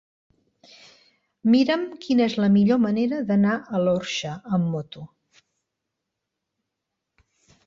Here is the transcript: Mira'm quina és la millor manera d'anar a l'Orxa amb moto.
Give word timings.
Mira'm 1.55 1.83
quina 2.05 2.25
és 2.29 2.37
la 2.45 2.49
millor 2.55 2.79
manera 2.87 3.19
d'anar 3.27 3.53
a 3.59 3.83
l'Orxa 3.85 4.33
amb 4.59 4.75
moto. 4.77 5.07